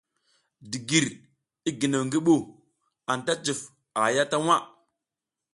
Digir, 0.71 1.03
i 1.69 1.69
ginew 1.79 2.03
ngi 2.07 2.19
ɓu, 2.25 2.35
anta 3.11 3.33
cuf 3.43 3.61
a 3.97 3.99
haya 4.05 4.23
ta 4.31 4.37
waʼa. 4.47 4.57